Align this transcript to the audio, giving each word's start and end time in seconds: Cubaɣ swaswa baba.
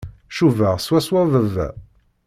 Cubaɣ 0.37 0.75
swaswa 0.79 1.21
baba. 1.31 1.67